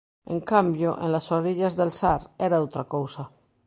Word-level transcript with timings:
En 0.35 0.39
cambio, 0.51 0.89
'En 0.95 1.09
las 1.15 1.31
orillas 1.39 1.75
del 1.81 1.91
Sar' 1.99 2.27
era 2.47 2.61
outra 2.63 2.83
cousa. 2.95 3.23